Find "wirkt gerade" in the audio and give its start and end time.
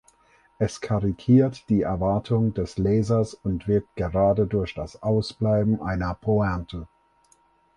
3.67-4.47